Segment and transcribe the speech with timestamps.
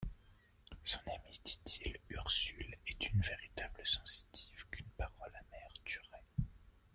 [0.71, 6.25] Mon ami, dit-il, Ursule est une véritable sensitive qu’une parole amère tuerait.